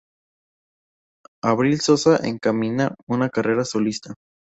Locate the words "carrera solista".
3.29-4.15